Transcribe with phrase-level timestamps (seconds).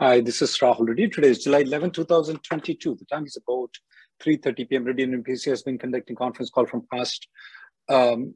[0.00, 1.08] Hi, this is Rahul Reddy.
[1.08, 2.96] Today is July 11, 2022.
[2.96, 3.70] The time is about
[4.24, 4.84] 3.30 p.m.
[4.84, 7.28] Reddy and PC has been conducting conference call from past
[7.88, 8.34] um,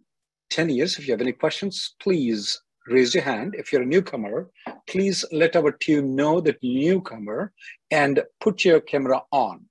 [0.50, 0.96] 10 years.
[1.00, 3.56] If you have any questions, please raise your hand.
[3.58, 4.50] If you're a newcomer,
[4.86, 7.52] please let our team know that newcomer
[7.90, 9.64] and put your camera on.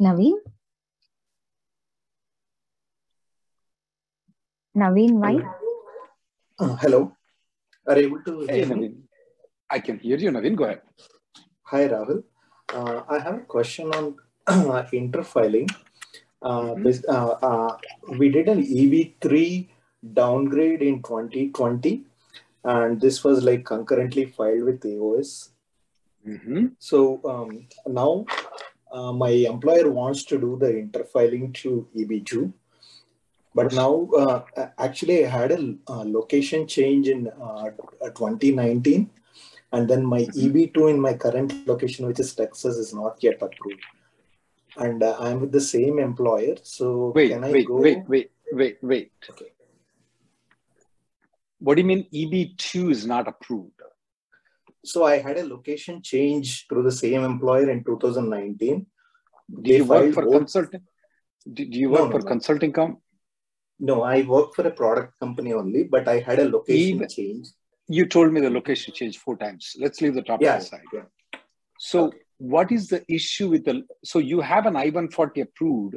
[0.00, 0.36] Naveen?
[4.76, 5.38] Naveen, why?
[6.56, 7.16] Uh, hello.
[7.84, 8.88] Are you able to Hey, hear me?
[8.88, 9.02] Naveen.
[9.72, 10.56] I can hear you, Naveen.
[10.56, 10.82] Go ahead.
[11.72, 12.22] Hi, Rahul.
[12.72, 14.16] Uh, I have a question on
[15.00, 15.70] interfiling.
[16.50, 16.82] Uh, Mhm.
[16.84, 17.76] this- uh, uh,
[18.20, 19.68] we did an EB3
[20.14, 21.92] downgrade in 2020,
[22.64, 25.30] and this was like concurrently filed with AOS.
[26.24, 26.98] hmm So
[27.34, 27.52] um,
[28.00, 28.26] now
[28.90, 32.52] uh, my employer wants to do the interfiling to EB2.
[33.54, 33.92] But now,
[34.24, 34.42] uh,
[34.88, 37.70] actually, I had a uh, location change in uh,
[38.20, 39.10] 2019,
[39.72, 40.42] and then my Mhm.
[40.44, 43.84] EB2 in my current location, which is Texas, is not yet approved.
[44.76, 47.76] And uh, I'm with the same employer, so Wait, can I wait, go?
[47.86, 49.12] wait, wait, wait, wait.
[49.30, 49.50] Okay.
[51.58, 53.80] What do you mean EB2 is not approved?
[54.84, 58.86] So I had a location change through the same employer in 2019.
[59.54, 60.82] Did They you work for both- consulting?
[61.60, 62.24] Did you work no, for no.
[62.32, 62.96] consulting com?
[63.78, 67.48] No, I work for a product company only, but I had a location change.
[67.92, 69.76] You told me the location changed four times.
[69.78, 70.92] Let's leave the topic Yeah, aside.
[70.92, 71.08] yeah.
[71.78, 72.18] So, Okay.
[72.38, 73.74] what is the issue with the?
[74.12, 75.96] So you have an I-140 approved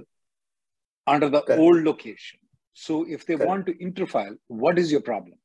[1.07, 1.61] under the Correct.
[1.61, 2.39] old location.
[2.73, 3.49] So if they Correct.
[3.49, 5.39] want to interfile, what is your problem?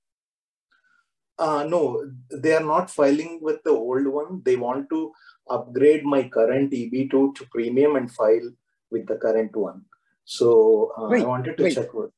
[1.39, 1.83] Uh, no,
[2.31, 4.43] they are not filing with the old one.
[4.45, 5.13] They want to
[5.49, 8.51] upgrade my current EB2 to premium and file
[8.91, 9.83] with the current one.
[10.25, 11.75] So uh, I wanted to wait.
[11.77, 12.11] check with.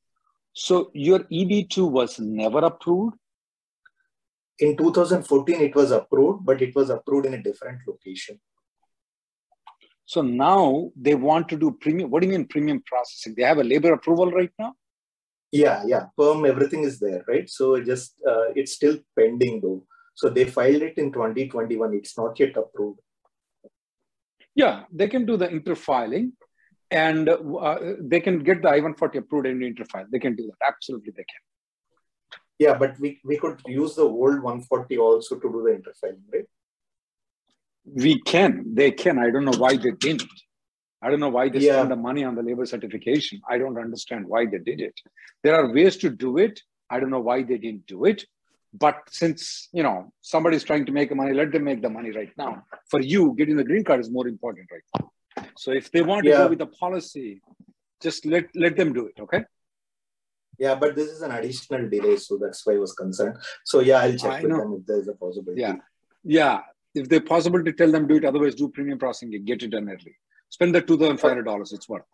[0.55, 3.17] So your EB2 was never approved.
[4.63, 8.39] In 2014, it was approved, but it was approved in a different location.
[10.05, 12.11] So now they want to do premium.
[12.11, 13.35] What do you mean premium processing?
[13.37, 14.75] They have a labor approval right now.
[15.51, 17.51] Yeah, yeah, perm, everything is there, right?
[17.51, 19.85] So just uh, it's still pending though.
[20.15, 21.95] So they filed it in 2021.
[21.95, 23.01] It's not yet approved.
[24.55, 26.33] Yeah, they can do the interfiling
[26.91, 30.07] and uh, they can get the I-140 approved and interfile.
[30.13, 30.67] They can do that.
[30.69, 31.52] Absolutely, they can.
[32.63, 36.49] Yeah, but we, we could use the old 140 also to do the interfiling, right?
[38.05, 38.53] We can.
[38.81, 39.19] They can.
[39.19, 40.33] I don't know why they didn't.
[41.05, 41.73] I don't know why they Yeah.
[41.77, 43.41] spend the money on the labor certification.
[43.53, 44.97] I don't understand why they did it.
[45.43, 46.61] There are ways to do it.
[46.95, 48.21] I don't know why they didn't do it.
[48.85, 49.41] But since
[49.79, 49.97] you know
[50.35, 52.53] somebody's trying to make money, let them make the money right now.
[52.93, 55.05] For you, getting the green card is more important right now.
[55.63, 57.29] So if they want to go with the policy,
[58.07, 59.21] just let let them do it.
[59.27, 59.43] Okay.
[60.63, 63.37] Yeah, but this is an additional delay, so that's why I was concerned.
[63.71, 64.59] So yeah, I'll check I with know.
[64.61, 65.61] them if there's a possibility.
[65.61, 65.77] Yeah.
[66.41, 66.61] Yeah.
[66.95, 69.89] If they're possible to tell them do it, otherwise do premium processing get it done
[69.95, 70.15] early.
[70.51, 71.73] Spend the two thousand five hundred dollars.
[71.73, 72.05] It's worth.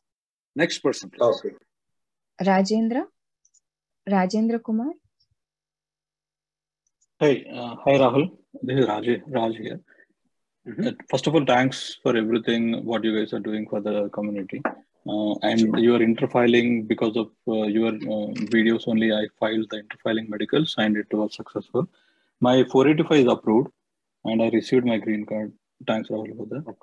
[0.62, 1.26] Next person, please.
[1.32, 1.54] Okay.
[2.48, 3.03] Rajendra?
[4.09, 4.92] Rajendra Kumar?
[7.20, 8.26] Hi, uh, hi Rahul.
[8.62, 9.09] This is Raj,
[9.39, 9.80] Raj here.
[10.66, 10.86] Mhm.
[10.89, 14.62] Uh, First of all, thanks for everything what you guys are doing for the community.
[15.09, 20.28] Uh, and your interfiling because of uh, your uh, videos only, I filed the interfiling
[20.28, 21.89] medicals and it was successful.
[22.41, 23.71] My 485 is approved
[24.25, 25.53] and I received my green card.
[25.87, 26.77] Thanks Rahul for that.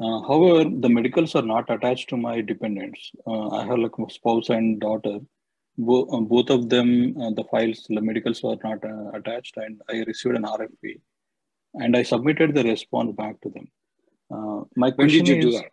[0.00, 3.10] Uh, however, the medicals are not attached to my dependents.
[3.26, 5.18] Uh, I have like a spouse and daughter.
[5.78, 9.80] Bo- uh, both of them, uh, the files, the medicals are not uh, attached, and
[9.88, 11.00] I received an RFE,
[11.74, 13.68] and I submitted the response back to them.
[14.30, 15.70] Uh, my When question did you do that?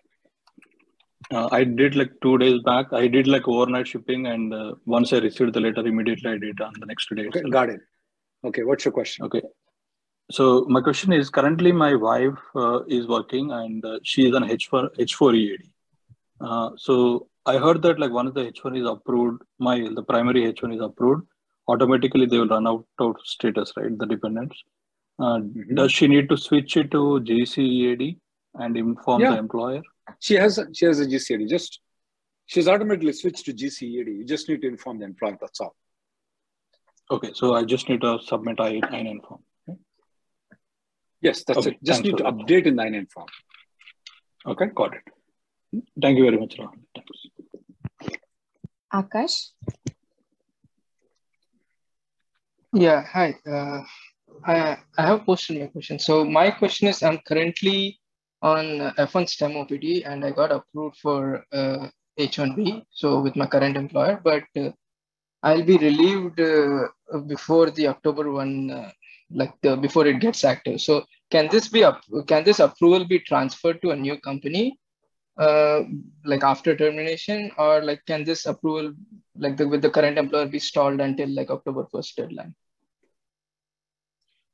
[1.31, 2.91] Uh, I did like two days back.
[2.93, 6.61] I did like overnight shipping, and uh, once I received the letter, immediately I did
[6.61, 7.27] on the next day.
[7.27, 7.81] Okay, got it.
[8.43, 9.25] Okay, what's your question?
[9.25, 9.41] Okay.
[10.31, 14.43] So my question is: Currently, my wife uh, is working and uh, she is an
[14.43, 15.63] H4 H4 EAD.
[16.41, 20.75] Uh, so I heard that like once the H1 is approved, my the primary H1
[20.75, 21.23] is approved,
[21.67, 23.97] automatically they will run out of status, right?
[23.97, 24.63] The dependents.
[25.19, 25.75] Uh, Mhm.
[25.75, 28.17] Does she need to switch it to GCEAD
[28.55, 29.31] and inform Yeah.
[29.31, 29.81] the employer?
[30.19, 31.47] She has a, she has a GCED.
[31.47, 31.79] Just
[32.45, 34.17] she's automatically switched to GCED.
[34.19, 35.37] You just need to inform the employer.
[35.39, 35.75] That's all.
[37.11, 39.41] Okay, so I just need to submit I nine form.
[41.21, 41.83] Yes, that's Okay, it.
[41.83, 42.33] Just need to that.
[42.33, 43.27] update in the INN form.
[44.45, 45.83] Okay, got it.
[46.01, 46.79] Thank you very much, Rahul.
[46.95, 47.25] Thanks.
[48.93, 49.49] Akash,
[52.73, 53.35] Yeah, hi.
[53.45, 53.81] Uh,
[54.45, 55.99] I, I have posted my question.
[55.99, 57.99] So my question is, I'm currently
[58.41, 61.87] on uh, F1 STEM OPT and I got approved for uh,
[62.19, 64.71] H1B, so with my current employer, but uh,
[65.41, 66.87] I'll be relieved uh,
[67.27, 68.91] before the October 1, uh,
[69.31, 70.81] like the, before it gets active.
[70.81, 72.01] So can this be up?
[72.27, 74.77] Can this approval be transferred to a new company,
[75.37, 75.81] uh,
[76.25, 78.93] like after termination, or like can this approval,
[79.37, 82.55] like the, with the current employer, be stalled until like October 1st deadline?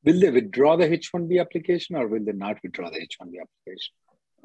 [0.06, 3.94] Will they withdraw the H1B application or will they not withdraw the H1B application?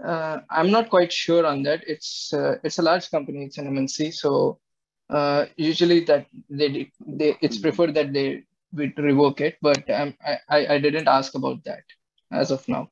[0.03, 1.83] Uh, I'm not quite sure on that.
[1.87, 3.45] It's uh, it's a large company.
[3.45, 4.59] It's an MNC, so
[5.11, 7.63] uh, usually that they they it's Mhm.
[7.63, 9.59] preferred that they would revoke it.
[9.61, 11.85] But um, I I I didn't ask about that
[12.33, 12.89] as of now.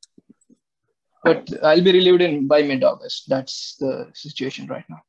[1.25, 3.29] But I'll be relieved in by mid August.
[3.29, 5.03] That's the situation right now.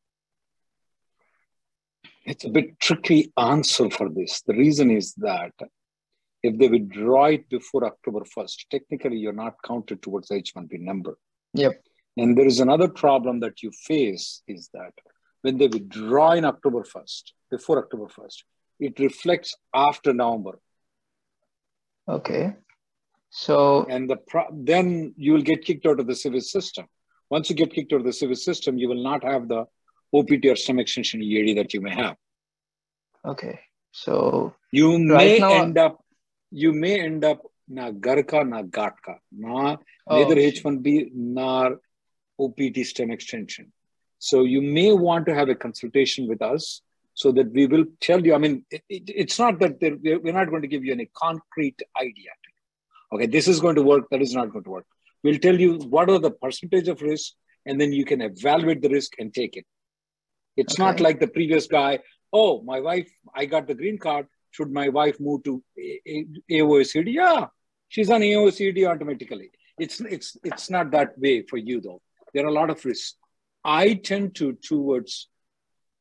[2.26, 4.42] It's a bit tricky answer for this.
[4.48, 5.54] The reason is that
[6.44, 11.18] if they withdraw it before October 1st, technically you're not counted towards the H1B number.
[11.54, 11.82] Yep.
[12.18, 14.94] And there is another problem that you face is that
[15.42, 18.44] when they withdraw in October 1st, before October 1st,
[18.80, 20.60] it reflects after November.
[22.08, 22.56] Okay.
[23.30, 26.88] So And the pro- then you will get kicked out of the SEVIS system.
[27.30, 29.66] Once you get kicked out of the SEVIS system, you will not have the
[30.14, 32.16] OPT or STEM extension EAD that you may have.
[33.26, 33.60] okay.
[33.92, 36.04] So You Right may now- end up,
[36.52, 41.80] you may end up na garka na gatka, na oh, neither H1B nor
[42.40, 43.72] OPT STEM extension.
[44.18, 46.82] So you may want to have a consultation with us
[47.14, 48.34] so that we will tell you.
[48.34, 51.10] I mean, it, it, it's not that we're we're not going to give you any
[51.16, 52.32] concrete idea.
[53.12, 54.86] Okay, this is going to work, that is not going to work.
[55.24, 57.34] We'll tell you what are the percentage of risk,
[57.66, 59.66] and then you can evaluate the risk and take it.
[60.56, 62.00] It's not like the previous guy,
[62.34, 64.28] oh, my wife, I got the green card.
[64.52, 65.64] Should my wife move to
[66.52, 67.14] AOCD?
[67.14, 67.48] Yeah,
[67.88, 69.52] she's on AOCD automatically.
[69.78, 72.02] It's it's it's not that way for you though.
[72.34, 73.16] There are a lot of risks.
[73.64, 75.28] I tend to towards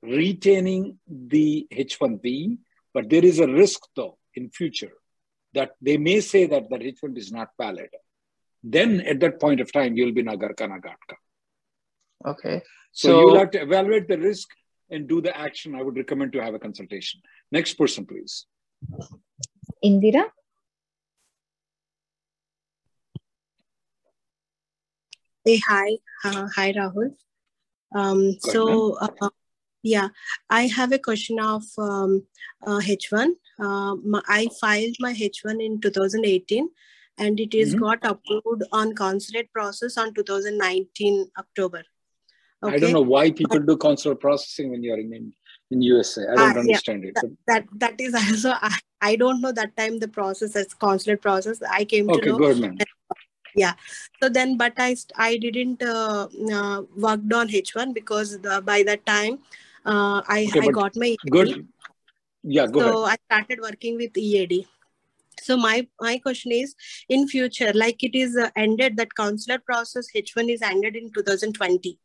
[0.03, 2.59] retaining the H1B,
[2.95, 4.93] but there is a risk though in future
[5.55, 7.89] that they may say that that H1B is not valid.
[8.63, 11.17] Then at that point of time, you'll be Nagarka Nagatka.
[12.27, 12.63] okay.
[12.93, 14.49] So, So- you'll have to evaluate the risk
[14.91, 15.75] and do the action.
[15.75, 17.21] I would recommend to have a consultation.
[17.53, 18.47] Next person, please.
[19.85, 20.25] Indira,
[25.45, 25.97] Hey, hi.
[26.25, 27.15] Uh, hi, Rahul.
[27.95, 29.31] Um, so, uh,
[29.83, 30.09] yeah,
[30.51, 32.27] I have a question of um,
[32.67, 33.29] uh, H1.
[33.59, 36.69] Um, I filed my H1 in 2018
[37.17, 37.81] and it is Mhm.
[37.81, 41.83] got approved on consulate process on 2019 October.
[42.63, 45.33] I don't know why people do consular processing when you're in, in,
[45.71, 46.23] in USA.
[46.23, 46.61] I don't yeah.
[46.61, 47.15] understand it.
[47.15, 51.23] That, that that is also I, I don't know that time the process as consulate
[51.23, 51.61] process.
[51.71, 52.79] I came to Okay, know go ahead, man.
[54.23, 59.05] so then but i i didn't uh, uh, worked on h1 because the, by that
[59.07, 59.39] time
[59.87, 61.31] uh, i Okay, i got my EAD.
[61.31, 61.69] Good.
[62.43, 63.19] Yeah, go so ahead.
[63.31, 64.67] i started working with ead
[65.41, 66.75] so my my question is
[67.09, 71.99] in future like it is uh, ended that consular process h1 is ended in 2020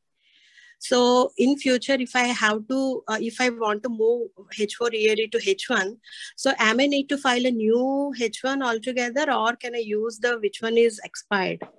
[0.86, 1.02] so
[1.38, 5.44] in future if i have to uh, if i want to move h4 ead to
[5.52, 5.94] h1
[6.36, 7.86] so am i need to file a new
[8.32, 11.72] h1 altogether or can i use the which one is expired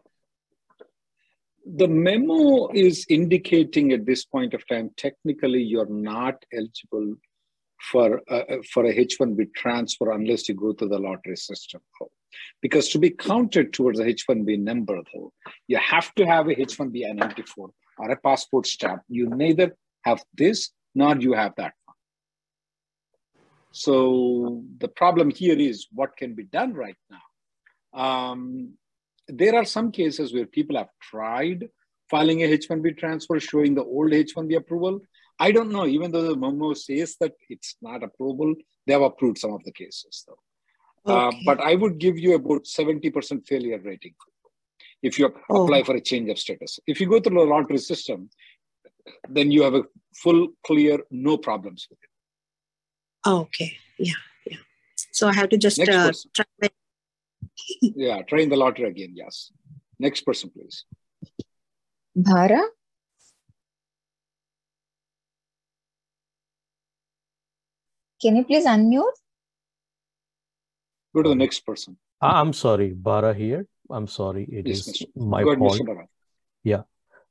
[1.67, 2.39] The memo
[2.79, 7.15] is indicating at this point of time, technically, you're not eligible
[7.91, 11.81] for uh, for a H1B transfer unless you go through the lottery system.
[12.61, 15.33] Because to be counted towards a H1B number, though,
[15.67, 19.03] you have to have a H1B I-94 or a passport stamp.
[19.09, 21.97] You neither have this nor you have that one.
[23.73, 28.01] So the problem here is what can be done right now.
[28.01, 28.75] Um,
[29.29, 31.69] there are some cases where people have tried
[32.11, 35.01] filing a H1B transfer showing the old H1B approval.
[35.41, 38.55] I don't know, even though the memo says that it's not approval,
[38.87, 40.39] they have approved some of the cases though.
[41.13, 41.43] Uh, Okay.
[41.45, 44.15] but I would give you about 70% failure rating
[45.09, 45.65] if you Oh.
[45.65, 46.81] apply for a change of status.
[46.93, 48.31] If you go through the lottery system,
[49.37, 49.85] then you have a
[50.23, 52.13] full, clear, no problems with it.
[53.39, 53.71] Okay.
[53.99, 54.23] Yeah.
[54.51, 54.63] Yeah.
[55.13, 56.47] So I have to just Next uh, try.
[56.63, 56.71] my-
[58.07, 59.53] Yeah, trying the lottery again, yes.
[59.99, 60.85] Next person, please.
[62.17, 62.63] Bhara,
[68.21, 69.19] can you please unmute?
[71.15, 71.97] Go to the next person.
[72.21, 73.67] I'm sorry, Bara here.
[73.91, 75.27] I'm sorry, it Yes, is Mr.
[75.27, 75.81] my fault.
[75.81, 76.09] Bharat.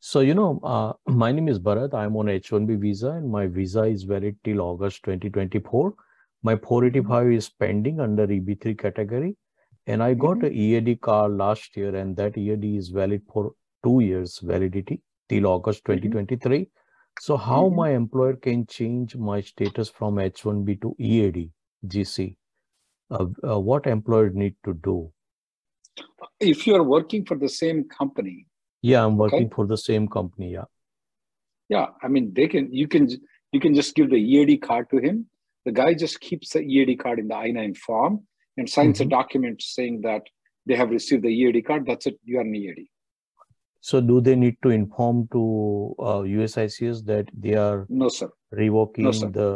[0.06, 1.94] So, you know, uh, my name is Bharat.
[1.94, 5.94] I'm on H1B visa and my visa is valid till August 2024.
[6.44, 9.38] My 485 is pending under EB3 category.
[9.88, 13.54] And I got a EAD card last year and that EAD is valid for
[13.86, 16.70] two years validity till August 2023.
[17.22, 17.76] So how Mhm.
[17.76, 21.50] my employer can change my status from H1B to EAD,
[21.88, 22.36] GC?
[23.10, 25.14] Uh, uh, what employer need to do?
[26.40, 28.48] If you are working for the same company,
[28.82, 29.36] Yeah, I'm Okay.
[29.38, 30.52] working for the same company.
[30.54, 30.66] Yeah.
[31.70, 33.08] yeah, I mean, they can, you can,
[33.54, 35.28] you can just give the EAD card to him.
[35.66, 39.10] The guy just keeps the EAD card in the I-9 form and signs a Mhm.
[39.10, 40.24] document saying that
[40.66, 41.86] they have received the EAD card.
[41.86, 42.20] That's it.
[42.26, 42.82] You are an EAD.
[43.80, 45.42] So do they need to inform to
[46.00, 48.30] uh, USCIS that they are No, sir.
[48.52, 49.30] revoking sir.
[49.30, 49.50] the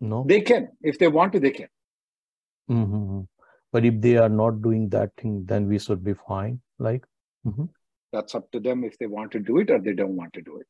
[0.00, 0.24] no?
[0.26, 0.68] They can.
[0.80, 1.68] If they want to, they can.
[2.70, 3.26] Mhm.
[3.72, 6.60] But if they are not doing that thing, then we should be fine.
[6.78, 7.04] Like,
[8.12, 10.42] That's up to them if they want to do it or they don't want to
[10.42, 10.66] do it.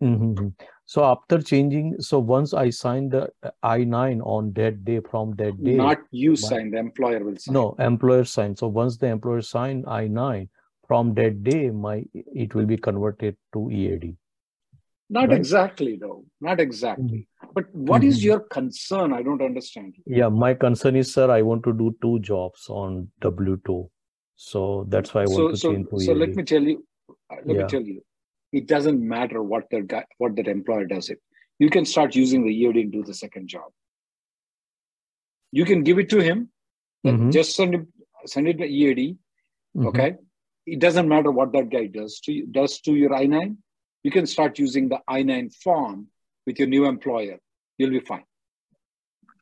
[0.00, 0.52] Mhm.
[0.86, 3.22] so after changing, so once I sign the
[3.68, 7.36] I nine on that day, from that day, Not you my- sign, the employer will
[7.44, 7.54] sign.
[7.56, 8.54] no employer sign.
[8.60, 10.48] So once the employer sign I nine,
[10.86, 14.16] from that day, my it will be converted to EAD.
[15.10, 15.38] Not Right.
[15.38, 16.24] exactly, though.
[16.40, 17.26] Not exactly.
[17.54, 18.24] But what is Mhm.
[18.24, 19.12] your concern?
[19.12, 19.96] I don't understand.
[20.06, 23.90] Yeah, my concern is, sir, I want to do two jobs on W two,
[24.36, 26.86] so that's why I So, want to so, change to so let me tell you.
[27.30, 27.62] uh, Let Yeah.
[27.62, 28.02] me tell you.
[28.52, 31.22] It doesn't matter what that guy, what that employer does it.
[31.58, 33.72] You can start using the EAD and do the second job.
[35.52, 36.50] You can give it to him.
[37.06, 37.32] Mhm.
[37.32, 37.92] Just send him,
[38.26, 39.16] send it to EAD.
[39.76, 39.86] Mhm.
[39.88, 40.16] Okay.
[40.66, 43.62] It doesn't matter what that guy does to you, does to your I nine.
[44.02, 46.08] You can start using the I nine form
[46.46, 47.38] with your new employer.
[47.78, 48.24] You'll be fine.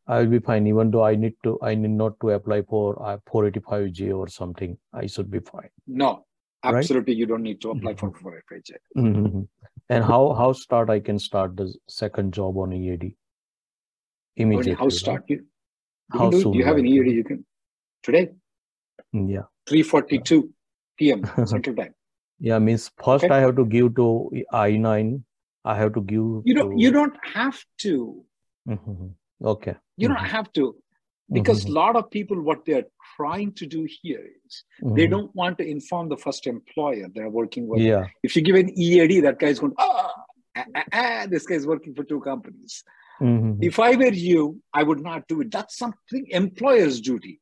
[0.09, 3.19] I'll be fine, even though I need to, I need not to apply for uh,
[3.29, 4.79] 485J or something.
[4.93, 5.71] I should be fine.
[5.87, 6.25] No,
[6.65, 6.75] Right.
[6.77, 7.15] absolutely.
[7.15, 8.21] You don't need to apply for Mhm.
[8.23, 8.79] for FHA.
[8.97, 9.49] Mhm.
[9.89, 13.17] And how how start I can start the second job on EAD
[14.37, 14.73] immediately?
[14.75, 14.93] how right?
[14.93, 15.37] start you?
[15.39, 17.11] You How can do soon You have an EAD.
[17.19, 17.45] You can
[18.03, 18.25] today.
[19.15, 20.41] Mm, Yeah, 3:42
[20.99, 21.23] p.m.
[21.55, 21.95] Central Time.
[22.39, 22.59] Yeah.
[22.59, 23.35] Means first Okay.
[23.35, 25.25] I have to give to I nine.
[25.65, 26.25] I have to give.
[26.45, 26.71] You don't.
[26.77, 28.25] to- You don't have to.
[28.69, 29.15] Mhm.
[29.43, 29.75] Okay.
[29.97, 30.35] You don't Mhm.
[30.37, 30.77] have to,
[31.33, 31.75] because a Mhm.
[31.75, 34.65] lot of people what they are trying to do here is
[34.97, 35.11] they Mhm.
[35.11, 37.81] don't want to inform the first employer they're working with.
[37.81, 38.07] Yeah.
[38.23, 40.13] If you give an EAD, that guy's going, ah,
[40.57, 42.83] ah, ah, ah, this guy's working for two companies.
[43.21, 43.59] Mhm.
[43.63, 45.51] If I were you, I would not do it.
[45.51, 47.41] That's something employer's duty.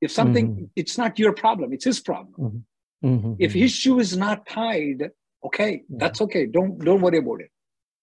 [0.00, 0.70] If something, Mhm.
[0.76, 2.66] it's not your problem, it's his problem.
[3.04, 3.36] Mhm.
[3.38, 5.10] If his shoe is not tied,
[5.44, 6.46] okay, that's okay.
[6.46, 7.50] Don't don't worry about it.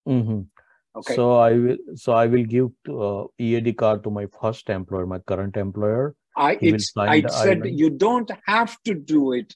[0.08, 0.42] Mm-hmm.
[0.96, 1.16] Okay.
[1.16, 1.78] So I will.
[1.96, 6.16] So I will give uh, EAD card to my first employer, my current employer.
[6.36, 7.78] I he it's I said I-9.
[7.78, 9.56] you don't have to do it.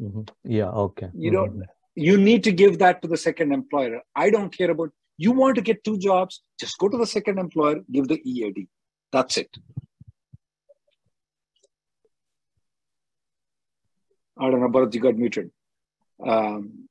[0.00, 0.28] Mhm.
[0.44, 0.70] Yeah.
[0.86, 1.08] Okay.
[1.14, 1.56] You don't.
[1.58, 1.66] Mhm.
[1.96, 4.00] You need to give that to the second employer.
[4.14, 4.90] I don't care about.
[5.18, 6.42] You want to get two jobs?
[6.60, 8.68] Just go to the second employer, give the EAD.
[9.12, 9.50] That's it.
[14.40, 15.50] I don't know, Bharat, you got muted.
[16.26, 16.88] Um,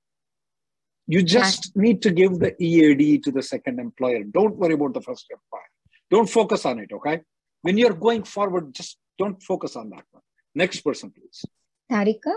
[1.08, 4.24] you just need to give the EAD to the second employer.
[4.24, 5.70] Don't worry about the first employer.
[6.12, 7.22] Don't focus on it, okay?
[7.64, 10.22] When you're going forward, just don't focus on that one.
[10.54, 11.44] Next person, please.
[11.92, 12.34] Tarika,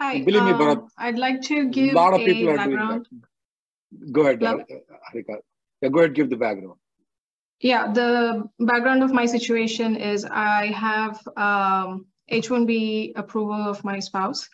[0.00, 2.56] Hi, Believe me, um, Bharat, I'd like to give A lot of a people are
[2.56, 3.06] background.
[3.10, 3.22] doing
[4.02, 4.12] that.
[4.12, 4.60] Go ahead, Hello?
[4.60, 5.36] uh, Harika.
[5.80, 6.78] Yeah, go ahead, give the background.
[7.60, 14.48] Yeah, the background of my situation is I have um, H-1B approval of my spouse.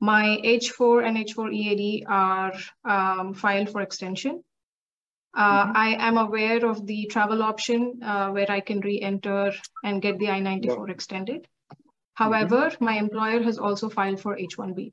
[0.00, 2.52] My H-4 and H-4 EAD are
[2.84, 4.42] um, filed for extension.
[5.34, 5.72] Uh, Mhm.
[5.76, 9.52] I am aware of the travel option uh, where I can re-enter
[9.84, 11.46] and get the I-94 extended.
[12.14, 14.92] However, my employer has also filed for H-1B.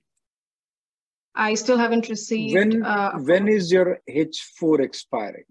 [1.33, 2.53] I still haven't received.
[2.53, 5.45] When uh, when is your H4 expiring?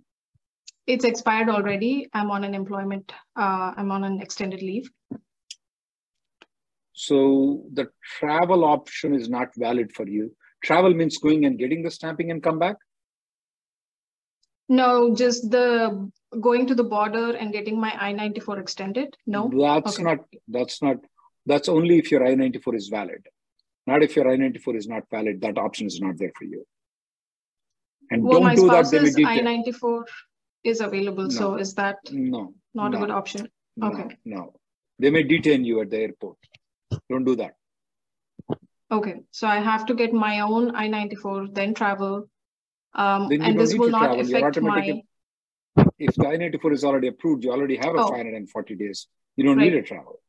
[0.86, 2.08] It's expired already.
[2.12, 4.90] I'm on an employment, uh, I'm on an extended leave.
[6.92, 10.34] So the travel option is not valid for you.
[10.62, 12.76] Travel means going and getting the stamping and come back.
[14.68, 16.10] No, just the
[16.40, 19.16] going to the border and getting my I-94 extended.
[19.26, 20.02] No, That's Okay.
[20.02, 20.96] not, that's not,
[21.46, 23.26] that's only if your I-94 is valid.
[23.86, 26.64] Not if your I-94 is not valid, that option is not there for you.
[28.10, 29.38] And well, don't do that, they may spouse's.
[29.40, 30.04] I-94
[30.64, 31.30] is available.
[31.30, 33.48] So is that No, not a good option?
[33.76, 34.16] no, Okay.
[34.24, 34.54] no.
[34.98, 36.36] They may detain you at the airport.
[37.08, 37.54] Don't do that.
[38.90, 42.28] Okay, so I have to get my own I-94, then travel.
[42.94, 45.02] Um, Then and this will not affect my,
[45.98, 48.08] If the I-94 is already approved, you already have a Oh.
[48.08, 49.08] 540 days.
[49.36, 49.80] You don't need Right.
[49.80, 50.20] to travel.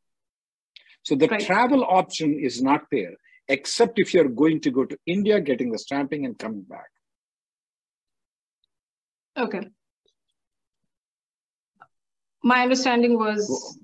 [1.03, 1.41] So the Right.
[1.41, 3.15] travel option is not there,
[3.49, 6.89] except if you're going to go to India, getting the stamping and coming back.
[9.35, 9.67] okay.
[12.43, 13.77] My understanding was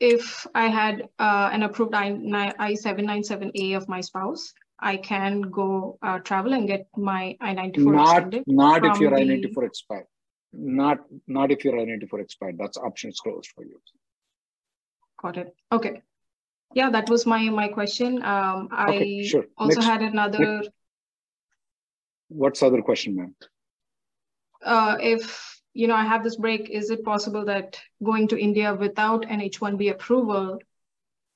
[0.00, 2.10] if I had uh, an approved I,
[2.58, 8.44] I-797A of my spouse, I can go uh, travel and get my I-94 Not, extended.
[8.46, 10.06] not if your I-94 expired.
[10.52, 12.56] Not, not if your I-94 expired.
[12.58, 13.80] That's options closed for you.
[15.22, 15.54] Got it.
[15.70, 16.02] Okay.
[16.74, 18.22] Yeah, that was my my question.
[18.24, 19.44] Um, Okay, I sure.
[19.56, 19.86] also Next.
[19.86, 20.62] had another,
[22.28, 23.34] What's the other question, ma'am?
[24.64, 28.74] uh, if, you know, I have this break, is it possible that going to India
[28.74, 30.58] without an H-1B approval,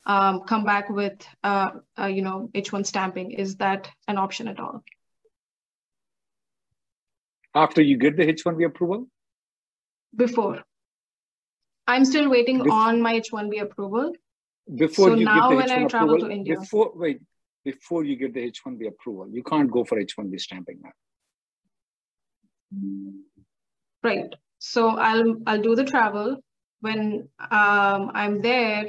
[0.04, 3.32] um, come back with, uh, uh, you know, H-1 stamping?
[3.32, 4.84] Is that an option at all?
[7.54, 9.08] After you get the H-1B approval,
[10.14, 10.62] Before.
[11.86, 14.12] I'm still waiting Bef- on my H-1B approval.
[14.74, 17.20] before So you now get the when I H-1 travel approval, to India- before, wait,
[17.64, 20.92] before you get the H-1B approval, you can't go for H-1B stamping now.
[24.06, 24.34] Right.
[24.58, 26.38] So I'll I'll do the travel.
[26.80, 28.86] When um, I'm there,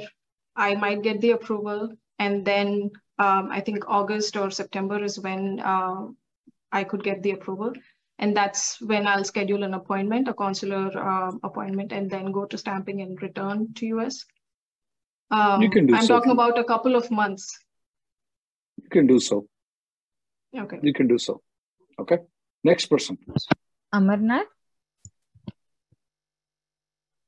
[0.54, 5.60] I might get the approval, and then um, I think August or September is when
[5.60, 6.16] um,
[6.70, 7.72] I could get the approval,
[8.18, 12.58] and that's when I'll schedule an appointment, a consular um, appointment, and then go to
[12.58, 14.24] stamping and return to US.
[15.30, 16.14] Um, You can do I'm so.
[16.14, 17.58] talking about a couple of months.
[18.76, 19.46] You can do so.
[20.56, 20.78] Okay.
[20.82, 21.42] You can do so.
[21.98, 22.18] Okay.
[22.62, 23.46] Next person, please.
[23.94, 24.52] Amarnath,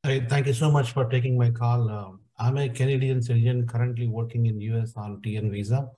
[0.02, 1.90] Hi, thank you so much for taking my call.
[1.90, 5.90] Um, I'm a Canadian citizen currently working in US on TN visa.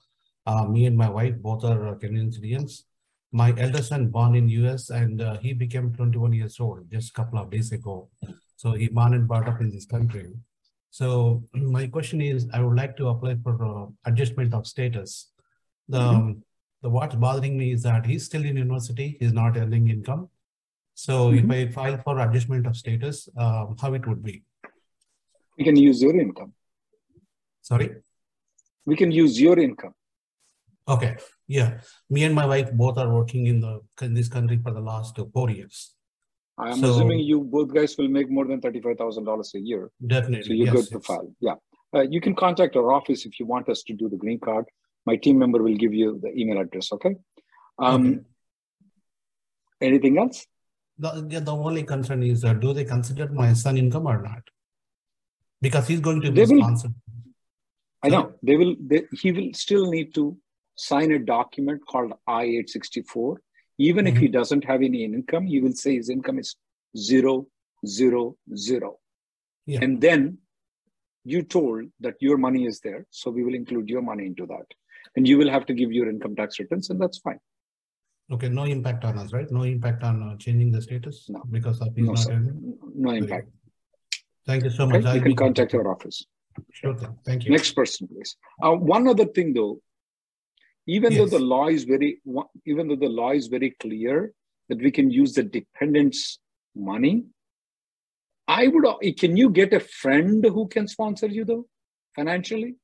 [0.45, 2.85] Uh, me and my wife both are uh, Canadian citizens.
[3.31, 7.12] My eldest son born in US and uh, he became 21 years old just a
[7.12, 8.09] couple of days ago.
[8.57, 10.33] So he born and brought up in this country.
[10.91, 15.31] So my question is, I would like to apply for uh, adjustment of status.
[15.88, 16.43] The, um,
[16.83, 20.29] the what's bothering me is that he's still in university, he's not earning income.
[20.94, 24.42] So if I file for adjustment of status, um, how it would be?
[25.59, 26.52] We can use your income.
[27.62, 27.90] Sorry?
[28.87, 29.94] We can use your income.
[30.88, 31.81] Okay, yeah.
[32.11, 35.18] Me and my wife both are working in the in this country for the last
[35.33, 35.94] four years.
[36.59, 39.61] I am So- assuming you both guys will make more than thirty-five thousand dollars a
[39.61, 39.90] year.
[40.05, 40.42] Definitely.
[40.48, 41.35] So you're yes, good to file.
[41.40, 41.55] Yeah.
[41.94, 44.64] Uh, you can contact our office if you want us to do the green card.
[45.07, 46.92] My team member will give you the email address.
[46.92, 47.16] Okay.
[47.78, 48.20] Um, Okay.
[49.81, 50.46] Anything else?
[51.03, 54.43] The, the only concern is, uh, do they consider my son income or not?
[55.61, 56.95] Because he's going to be will- sponsored.
[58.05, 58.75] I know they will.
[58.91, 60.37] They, he will still need to
[60.75, 63.37] sign a document called I-864.
[63.79, 66.57] Even if he doesn't have any income, he will say his income is
[66.97, 67.47] zero,
[67.87, 68.91] zero, zero.
[69.67, 69.81] Yeah.
[69.83, 70.38] And then
[71.25, 74.67] you told that your money is there, so we will include your money into that,
[75.17, 77.41] and you will have to give your income tax returns, and that's fine.
[78.33, 79.51] Okay, no impact on us, right?
[79.51, 81.42] No impact on uh, changing the status No.
[81.51, 82.29] because of No, not.
[82.95, 83.49] No impact.
[84.47, 85.05] Thank you so much.
[85.05, 85.81] I'll You can contact contacted.
[85.81, 86.25] our office.
[86.73, 87.16] Sure thing.
[87.27, 87.51] Thank you.
[87.51, 88.37] Next person, please.
[88.62, 89.81] Uh, one other thing, though,
[90.87, 92.21] even though the law is very,
[92.64, 94.33] even though the law is very clear
[94.68, 96.38] that we can use the dependent's
[96.75, 97.25] money,
[98.49, 98.85] I would.
[99.18, 101.66] Can you get a friend who can sponsor you though,
[102.16, 102.77] financially?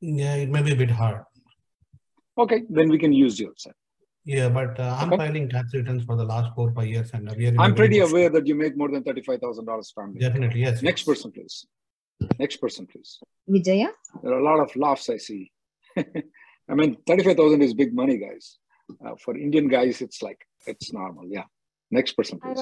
[0.00, 1.22] Yeah, it may be a bit hard.
[2.38, 3.66] Okay, then we can use yours.
[4.26, 5.18] Yeah, but uh, I'm Okay.
[5.22, 7.48] filing tax returns for the last four, five years and we are.
[7.50, 10.18] in a I'm pretty good aware that you make more than thirty-five thousand dollars family.
[10.18, 10.82] Definitely, yes.
[10.82, 11.08] Next yes.
[11.10, 11.64] person, please.
[12.38, 13.10] Next person, please.
[13.46, 13.90] Vijaya,
[14.22, 15.52] There are a lot of laughs I see.
[15.98, 18.58] I mean, 35,000 is big money, guys.
[19.04, 21.24] Uh, for Indian guys, it's like, it's normal.
[21.28, 21.44] Yeah.
[21.90, 22.58] Next person, please.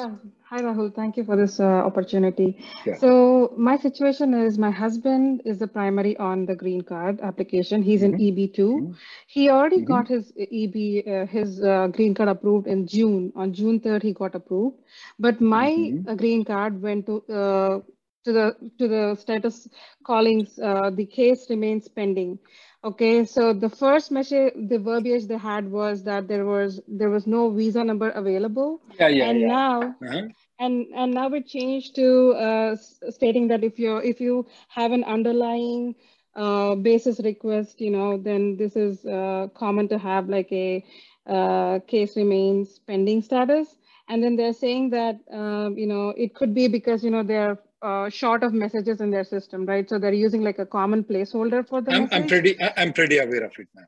[0.51, 0.95] Hi, Rahul.
[0.95, 2.59] Thank you for this uh, opportunity.
[2.87, 2.97] Yeah.
[2.97, 7.83] So my situation is my husband is the primary on the green card application.
[7.83, 8.67] He's in EB2.
[8.69, 8.95] Mhm.
[9.27, 9.87] He already Mhm.
[9.93, 10.85] got his EB,
[11.15, 13.33] uh, his uh, green card approved in June.
[13.35, 14.77] On June 3rd, he got approved.
[15.19, 16.07] But my Mhm.
[16.07, 17.81] uh, green card went to uh,
[18.25, 18.47] to the
[18.79, 19.69] to the status
[20.11, 20.59] callings.
[20.59, 22.39] Uh, the case remains pending.
[22.85, 27.27] Okay, so the first message, the verbiage they had was that there was there was
[27.27, 28.81] no visa number available.
[28.99, 29.49] Yeah, yeah, and yeah.
[29.49, 30.29] now Uh-huh.
[30.59, 35.05] and and now it changed to uh, stating that if you if you have an
[35.05, 35.94] underlying
[36.37, 40.85] uh, basis request, you know, then this is uh, common to have like a
[41.27, 43.77] uh, case remains pending status.
[44.09, 47.59] And then they're saying that um, you know it could be because you know they're
[47.85, 49.88] uh, short of messages in their system, right?
[49.88, 52.09] So they're using like a common placeholder for the I'm.
[52.12, 53.87] I'm pretty I'm pretty aware of it, man.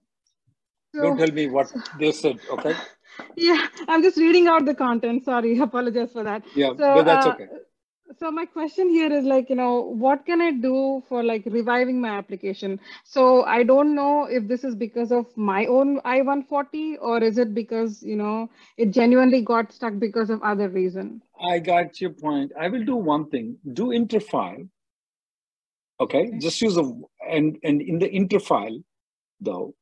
[1.01, 2.77] Don't tell me what they said, okay?
[3.39, 5.25] Yeah, I'm just reading out the content.
[5.25, 6.43] Sorry, apologize for that.
[6.55, 7.47] Yeah, so, but that's uh, okay.
[8.19, 12.01] So my question here is like, you know, what can I do for like reviving
[12.01, 12.79] my application?
[13.05, 17.53] So I don't know if this is because of my own I-140 or is it
[17.53, 21.21] because, you know, it genuinely got stuck because of other reason?
[21.41, 22.53] I got your point.
[22.59, 23.59] I will do one thing.
[23.73, 24.69] Do interfile.
[25.99, 26.93] Okay, just use a
[27.27, 28.85] and and in the interfile,
[29.41, 29.75] though,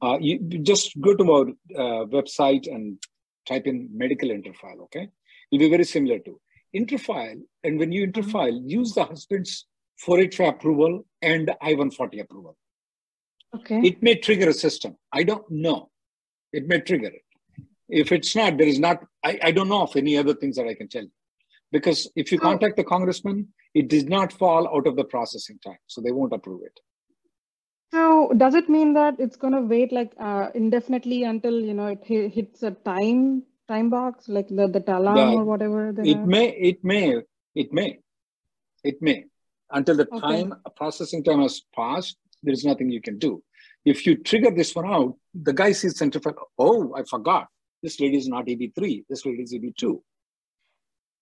[0.00, 2.98] uh, you you just go to our uh, website and
[3.46, 4.80] type in medical interfile.
[4.84, 5.10] Okay,
[5.52, 6.40] it'll be very similar to
[6.74, 7.40] interfile.
[7.64, 9.66] And when you interfile, use the husband's
[10.00, 12.56] 485 approval and I-140 approval.
[13.54, 13.80] Okay.
[13.80, 14.96] It may trigger a system.
[15.12, 15.90] I don't know.
[16.52, 17.22] It may trigger it.
[17.88, 19.02] If it's not, there is not.
[19.24, 21.10] I, I don't know of any other things that I can tell you.
[21.72, 25.78] Because if you contact the congressman, it does not fall out of the processing time,
[25.86, 26.80] so they won't approve it.
[27.92, 31.86] So does it mean that it's going to wait like uh, indefinitely until, you know,
[31.86, 35.90] it hi- hits a time time box, like the, the The- or whatever?
[35.90, 36.26] It have?
[36.26, 37.16] may, it may,
[37.54, 37.98] it may,
[38.82, 39.24] it may.
[39.70, 40.20] Until the Okay.
[40.20, 43.42] time processing time has passed, there is nothing you can do.
[43.84, 46.34] If you trigger this one out, the guy sees centrifile.
[46.58, 47.46] Oh, I forgot.
[47.82, 49.04] This lady is not EB3.
[49.08, 50.00] This lady is EB2.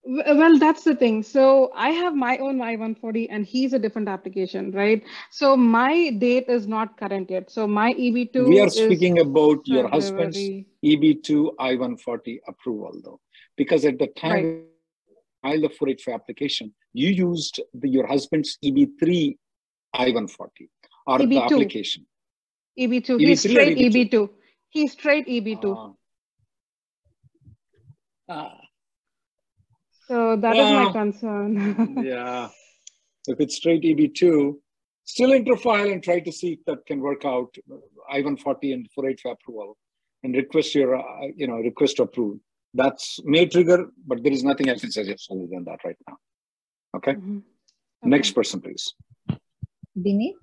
[0.07, 1.23] W- Well, that's the thing.
[1.23, 5.03] So I have my own I-140 and he's a different application, right?
[5.31, 7.51] So my date is not current yet.
[7.51, 10.39] So my EB2 we are is speaking about your husband's
[10.85, 13.21] EB2 I-140 approval, though,
[13.57, 14.45] because at the time Right.
[14.45, 14.65] you
[15.43, 19.37] filed the 485 application, you used the, your husband's EB3
[19.95, 20.69] I-140
[21.09, 21.43] or the EB2.
[21.45, 22.07] application.
[22.79, 23.19] EB2.
[23.19, 24.11] He's EB3 or straight EB2?
[24.11, 24.31] EB2.
[24.69, 25.95] He's straight EB2.
[28.29, 28.61] Ah,
[30.07, 32.03] So that is my concern.
[32.05, 32.49] yeah.
[33.27, 34.55] If it's straight EB2,
[35.05, 37.55] still interfile and try to see if that can work out.
[38.11, 39.77] I-140 and 485 approval
[40.23, 42.39] and request your, uh, you know, request to approve.
[42.75, 46.17] That's may trigger, but there is nothing I can suggest other than that right now.
[46.97, 47.15] Okay.
[47.15, 47.43] Mhm.
[48.05, 48.95] Next person, please.
[49.99, 50.35] Binit?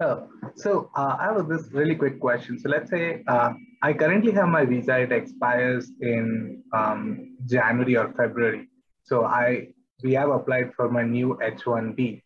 [0.00, 2.58] Oh, so uh, I have this really quick question.
[2.58, 3.52] So let's say uh,
[3.82, 8.68] I currently have my visa, it expires in um, January or February.
[9.04, 9.68] So I
[10.02, 12.22] we have applied for my new H1B.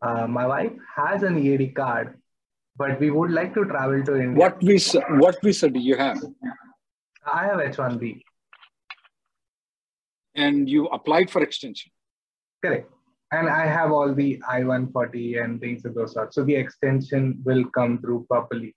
[0.00, 2.18] Uh, my wife has an EAD card,
[2.76, 4.38] but we would like to travel to India.
[4.38, 5.02] What visa?
[5.10, 6.22] What visa do you have?
[7.26, 8.22] I have H1B.
[10.34, 11.92] And you applied for extension.
[12.64, 12.90] Correct.
[13.32, 16.34] And I have all the I-140 and things of those sorts.
[16.34, 18.74] So the extension will come through properly.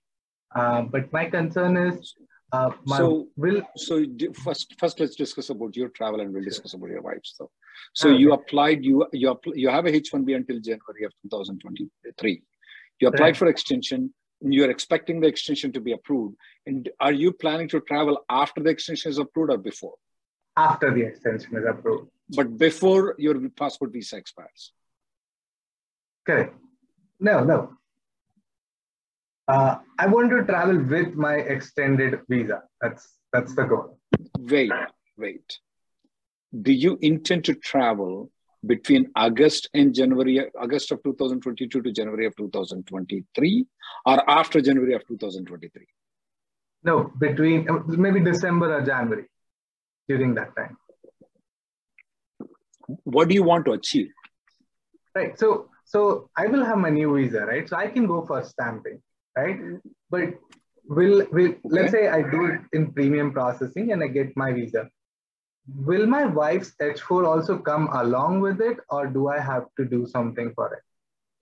[0.56, 2.14] Uh, but my concern is,
[2.52, 3.94] uh, my so will so
[4.44, 7.24] first first let's discuss about your travel and we'll discuss about your wife.
[7.24, 7.50] So,
[7.92, 8.18] So Okay.
[8.22, 9.28] you applied you you
[9.62, 12.42] you have a H1B until January of 2023.
[13.00, 13.36] You applied Correct.
[13.38, 14.12] for extension.
[14.42, 16.34] And you're expecting the extension to be approved.
[16.66, 19.96] And are you planning to travel after the extension is approved or before?
[20.56, 22.08] after the extension is approved.
[22.30, 24.72] But before your passport visa expires.
[26.26, 26.54] Correct.
[27.20, 27.58] No, no.
[29.48, 32.62] Uh, I want to travel with my extended visa.
[32.80, 33.98] That's that's the goal.
[34.38, 34.72] Wait,
[35.16, 35.58] wait.
[36.62, 38.30] Do you intend to travel
[38.66, 43.66] between August and January, August of 2022 to January of 2023,
[44.06, 45.86] or after January of 2023?
[46.82, 49.26] No, between uh, maybe December or January
[50.08, 50.76] during that time.
[53.04, 54.10] What do you want to achieve?
[55.14, 55.38] Right.
[55.38, 57.68] So so I will have my new visa, right?
[57.68, 59.00] So I can go for stamping,
[59.36, 59.58] right?
[60.10, 60.34] But
[60.88, 64.88] will will let's say I do it in premium processing and I get my visa.
[65.74, 70.06] Will my wife's H4 also come along with it, or do I have to do
[70.06, 70.82] something for it?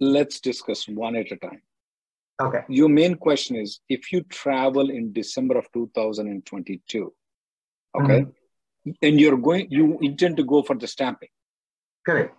[0.00, 1.60] Let's discuss one at a time.
[2.40, 2.62] Okay.
[2.68, 7.12] Your main question is if you travel in December of 2022,
[7.94, 8.90] okay, mm-hmm.
[9.02, 11.28] and you're going, you intend to go for the stamping.
[12.04, 12.34] Correct.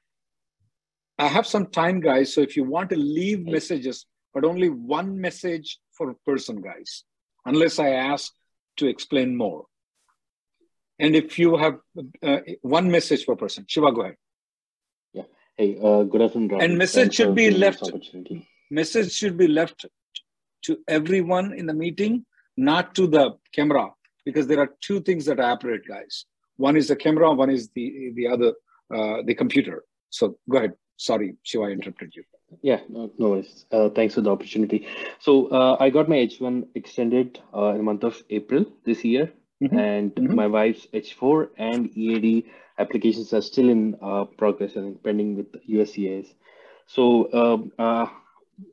[1.17, 2.33] I have some time, guys.
[2.33, 7.03] So if you want to leave messages, but only one message for a person, guys,
[7.45, 8.31] unless I ask
[8.77, 9.65] to explain more.
[10.99, 11.79] And if you have
[12.23, 14.15] uh, one message per person, Shiva, go ahead.
[15.13, 15.23] Yeah.
[15.57, 16.63] Hey, uh, good afternoon, Rahul.
[16.63, 17.91] And message Thanks should be left.
[18.69, 19.85] Message should be left
[20.63, 23.89] to everyone in the meeting, not to the camera,
[24.25, 26.25] because there are two things that operate, guys.
[26.57, 28.53] One is the camera, one is the the other,
[28.93, 29.83] uh, the computer.
[30.09, 30.73] So go ahead.
[30.97, 32.23] Sorry, Shiva, I interrupted you.
[32.61, 33.65] Yeah, no, no worries.
[33.71, 34.85] Uh, thanks for the opportunity.
[35.19, 39.31] So uh, I got my H1 extended uh, in the month of April this year,
[39.63, 39.79] Mhm.
[39.79, 40.35] and Mhm.
[40.41, 42.45] my wife's H4 and EAD
[42.77, 46.27] applications are still in uh, progress and pending with USCIS.
[46.85, 47.03] So
[47.41, 48.07] um, uh,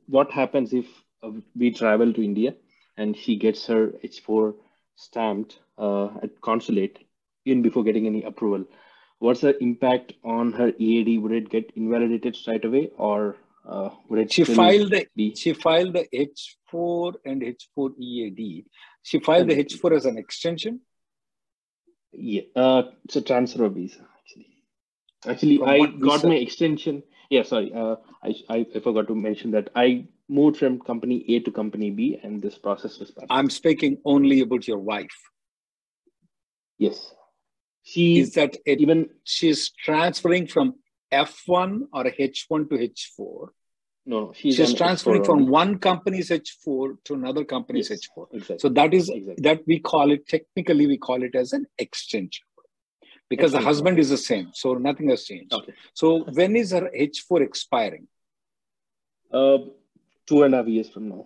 [0.07, 0.87] what happens if
[1.23, 2.55] uh, we travel to India
[2.97, 4.53] and she gets her H4
[4.99, 6.99] stamped uh, at consulate
[7.45, 8.65] even before getting any approval?
[9.19, 11.21] What's the impact on her EAD?
[11.21, 13.35] Would it get invalidated straight away, or
[13.67, 15.35] uh, would it She filed the be?
[15.35, 18.65] she filed the H4 and H4 EAD.
[19.03, 20.79] She filed the H4 as an extension.
[22.13, 24.47] Yeah, uh, it's a transfer of visa actually.
[25.27, 26.27] Actually, From I got visa?
[26.27, 27.03] my extension.
[27.29, 27.71] Yeah, sorry.
[27.73, 31.89] Uh, I, I I forgot to mention that I moved from company A to company
[31.91, 33.27] B, and this process was started.
[33.33, 35.17] I'm speaking only about your wife.
[36.77, 37.13] Yes,
[37.83, 40.75] she Is that it, even she's transferring from
[41.11, 43.47] F1 or H1 to H4?
[44.05, 45.51] no, no she's, She's transferring H4 from only.
[45.51, 48.27] one company's H4 to another company's Yes, H4.
[48.33, 48.59] exactly.
[48.59, 49.41] So that is Exactly.
[49.43, 52.41] that we call it technically we call it as an exchange
[53.29, 54.51] because the husband is the same.
[54.53, 55.53] So nothing has changed.
[55.53, 55.73] Okay.
[55.93, 58.07] So when is her H4 expiring?
[59.31, 59.57] Uh,
[60.29, 61.25] two and a half years from now,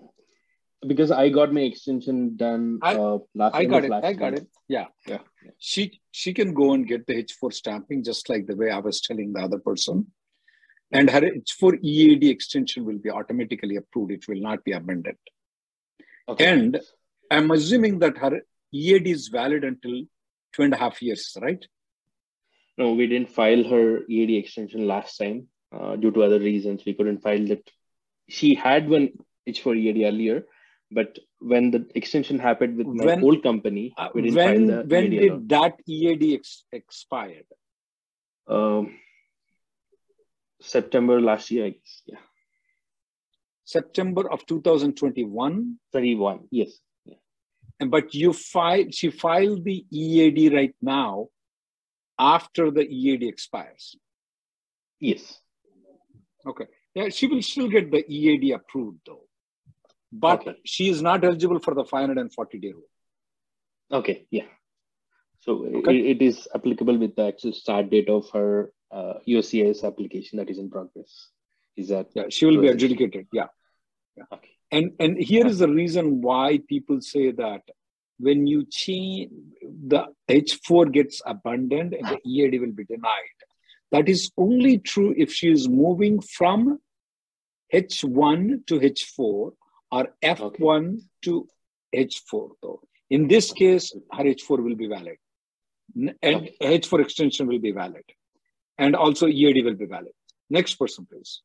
[0.87, 3.55] because I got my extension done I- uh, last.
[3.55, 3.91] I got it.
[3.91, 4.39] last I got month.
[4.43, 4.47] it.
[4.67, 4.85] Yeah.
[5.07, 5.19] Yeah.
[5.59, 9.01] She she can go and get the H4 stamping just like the way I was
[9.01, 10.07] telling the other person.
[10.91, 14.11] And her H4 EAD extension will be automatically approved.
[14.11, 15.15] It will not be amended.
[16.29, 16.45] Okay.
[16.45, 16.79] And
[17.31, 20.03] I'm assuming that her EAD is valid until
[20.53, 21.65] two and a half years, right?
[22.77, 26.83] No, we didn't file her EAD extension last time uh, due to other reasons.
[26.85, 27.69] We couldn't file it.
[28.29, 29.09] She had one
[29.47, 30.45] H4 EAD earlier,
[30.91, 34.83] but when the extension happened with my When- old company, Uh, we didn't when file
[34.83, 35.47] the when EAD did alone.
[35.47, 37.45] that EAD ex- expired?
[38.47, 38.99] Um,
[40.61, 42.01] September last year, I guess.
[42.05, 42.19] Yeah,
[43.65, 45.79] September of 2021.
[45.91, 46.47] 31.
[46.51, 46.79] Yes.
[47.05, 47.15] Yeah.
[47.79, 51.27] And but you filed she filed the EAD right now
[52.17, 53.95] after the EAD expires.
[54.99, 55.39] Yes.
[56.45, 56.67] Okay.
[56.95, 59.27] Yeah, she will still get the EAD approved though.
[60.11, 60.55] But Okay.
[60.63, 62.89] she is not eligible for the 540 day rule.
[63.91, 64.25] Okay.
[64.29, 64.45] Yeah.
[65.39, 65.97] So Okay.
[66.11, 70.59] it is applicable with the actual start date of her uh, USCIS application that is
[70.59, 71.29] in progress.
[71.75, 72.07] Is that?
[72.15, 73.27] Yeah, she will be adjudicated.
[73.33, 73.47] Yeah.
[74.31, 74.49] Okay.
[74.71, 77.61] And and here is the reason why people say that
[78.19, 79.31] when you change
[79.93, 83.39] the H4 gets abandoned and the EAD will be denied.
[83.93, 86.79] That is only true if she is moving from
[87.73, 89.51] H1 to H4
[89.91, 91.47] or F1 to
[91.95, 92.81] H4 though.
[93.09, 95.17] In this case, her H4 will be valid.
[95.95, 98.03] N- And H4 extension will be valid.
[98.79, 100.13] And also EAD will be valid.
[100.49, 101.41] Next person, please.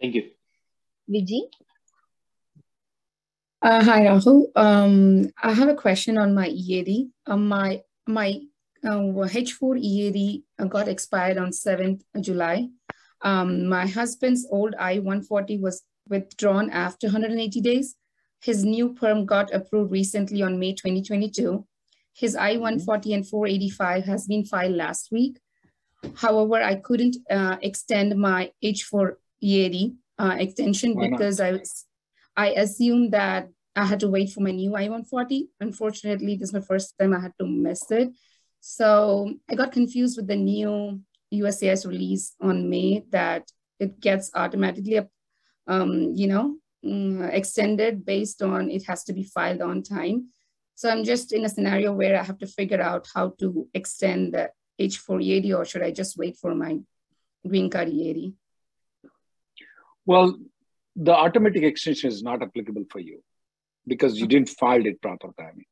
[0.00, 0.30] Thank you.
[1.10, 1.40] Viji.
[3.60, 4.46] Uh, hi, Rahul.
[4.56, 7.10] Um, I have a question on my EAD.
[7.26, 8.40] Um, my my
[8.84, 12.68] uh, H4 EAD uh, got expired on 7th July.
[13.22, 17.94] Um, my husband's old I-140 was withdrawn after 180 days.
[18.40, 21.64] His new perm got approved recently on May 2022.
[22.14, 25.38] His I-140 and 485 has been filed last week.
[26.16, 31.18] However, I couldn't uh, extend my H4 EAD uh, extension Why not?
[31.18, 31.86] because I was,
[32.36, 35.42] I assumed that I had to wait for my new I-140.
[35.60, 38.10] Unfortunately, this is my first time I had to miss it.
[38.64, 41.00] So I got confused with the new
[41.34, 45.00] USCIS release on May that it gets automatically,
[45.66, 50.28] um, you know, mm, extended based on it has to be filed on time.
[50.76, 54.34] So I'm just in a scenario where I have to figure out how to extend
[54.34, 56.78] the H4 EAD or should I just wait for my
[57.44, 58.34] green card EAD?
[60.06, 60.38] Well,
[60.94, 63.24] the automatic extension is not applicable for you
[63.88, 65.66] because you didn't file it proper timing.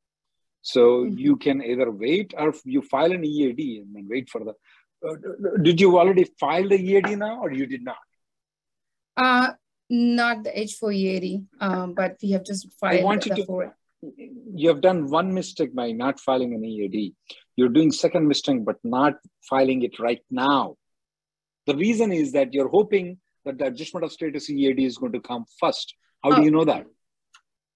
[0.63, 1.19] So Mhm.
[1.19, 4.55] you can either wait or you file an EAD and then wait for the.
[5.07, 5.17] Uh,
[5.63, 7.97] did you already file the EAD now or you did not?
[9.17, 9.53] Uh,
[9.89, 13.47] not the H4 EAD, um, but we have just filed I want you the to.
[13.47, 13.77] four.
[14.03, 17.15] You have done one mistake by not filing an EAD.
[17.57, 19.15] You're doing second mistake, but not
[19.49, 20.77] filing it right now.
[21.67, 25.21] The reason is that you're hoping that the adjustment of status EAD is going to
[25.21, 25.95] come first.
[26.23, 26.45] How do Oh.
[26.45, 26.87] you know that?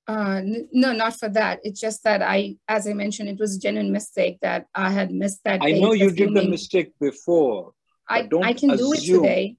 [0.06, 1.60] Uh, n- no, not for that.
[1.62, 5.10] It's just that I, as I mentioned, it was a genuine mistake that I had
[5.10, 5.62] missed that.
[5.62, 7.72] I know you did the mistake before.
[8.08, 9.56] I, don't I can do it today.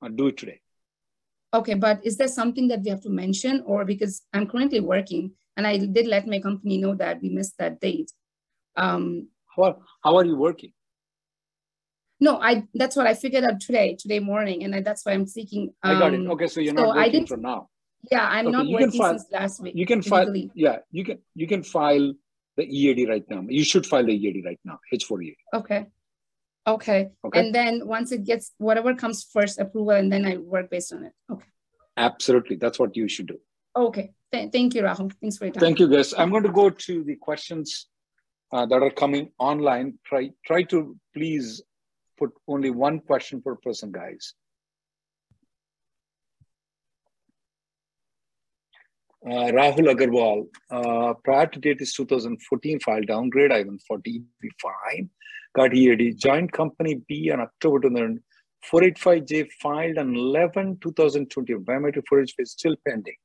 [0.00, 0.60] Uh, do it today.
[1.52, 5.32] Okay, but is there something that we have to mention or because I'm currently working
[5.56, 8.12] and I did let my company know that we missed that date.
[8.76, 10.72] Um, How, how are you working?
[12.20, 14.64] no, I, that's what I figured out today, today morning.
[14.64, 15.74] And I, that's why I'm seeking.
[15.82, 16.20] I got it.
[16.20, 17.68] um, Okay, so you're so not I working didn't- for now.
[18.10, 19.74] Yeah, I'm Okay, not you can working file- since last week.
[19.76, 20.26] You can file.
[20.26, 20.50] legally.
[20.54, 21.18] Yeah, you can.
[21.34, 22.14] You can file
[22.56, 23.44] the EAD right now.
[23.48, 24.78] You should file the EAD right now.
[24.92, 25.36] H4 EAD.
[25.54, 25.86] Okay.
[26.66, 27.10] Okay.
[27.24, 27.38] Okay.
[27.40, 31.04] And then once it gets, whatever comes first approval and then I work based on
[31.04, 31.12] it.
[31.30, 31.46] Okay.
[31.96, 33.38] Absolutely, that's what you should do.
[33.76, 34.10] Okay.
[34.32, 35.12] Th- thank you, Rahul.
[35.20, 35.60] Thanks for your time.
[35.60, 36.12] Thank you, guys.
[36.18, 37.86] I'm going to go to the questions
[38.52, 39.98] uh, that are coming online.
[40.04, 41.62] Try try to please
[42.18, 44.34] put only one question per person, guys.
[49.26, 55.10] Rahul Agarwal, uh, prior to date is 2014 file downgrade, I-140 be fine.
[55.54, 58.22] Got EAD, joint company B on October 2000,
[58.72, 61.54] 485J filed on 11 2020.
[61.54, 63.16] Biometric 485 is still pending.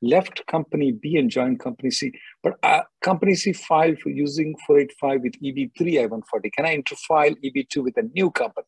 [0.00, 2.12] Left company B and joined company C,
[2.42, 6.52] but uh, company C filed for using 485 with EB3 I-140.
[6.52, 8.66] Can I interfile EB2 with a new company?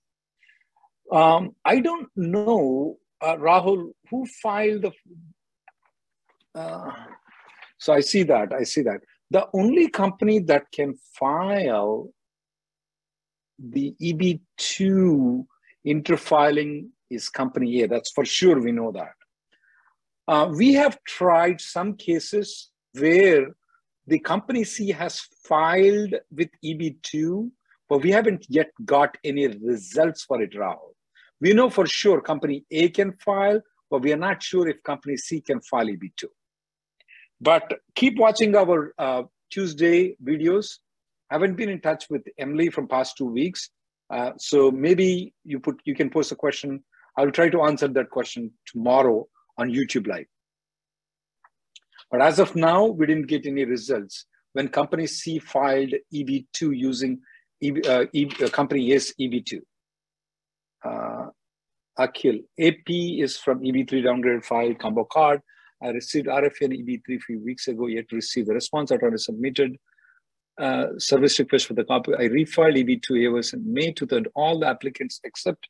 [1.11, 4.92] Um, I don't know, uh, Rahul, who filed the
[6.54, 6.90] uh,
[7.78, 8.52] so I see that.
[8.52, 9.00] I see that.
[9.30, 12.08] The only company that can file
[13.58, 15.46] the EB2
[15.86, 17.88] interfiling is company A.
[17.88, 18.60] That's for sure.
[18.60, 19.14] We know that.
[20.26, 23.48] Uh, we have tried some cases where
[24.06, 27.50] the company C has filed with EB2,
[27.88, 30.94] but we haven't yet got any results for it, Rahul.
[31.40, 35.16] We know for sure company A can file, but we are not sure if company
[35.16, 36.24] C can file EB2.
[37.44, 40.78] But keep watching our uh, Tuesday videos.
[41.30, 43.68] Haven't been in touch with Emily from past two weeks,
[44.09, 46.83] uh, so maybe you put you can post a question.
[47.18, 49.26] I'll try to answer that question tomorrow
[49.59, 50.26] on YouTube Live.
[52.11, 57.20] But as of now, we didn't get any results when company C filed EB2 using
[57.62, 59.61] EB, uh, EB, uh, company A's EB2.
[60.83, 61.26] Uh,
[61.98, 65.42] Akhil, AP is from EB3 downgrade file combo card.
[65.82, 68.90] I received RFE and EB3 a few weeks ago, yet to receive the response.
[68.90, 69.76] I already submitted
[70.58, 72.14] uh, service request for the copy.
[72.14, 75.68] I refiled EB2 AOS in May to the all the applicants except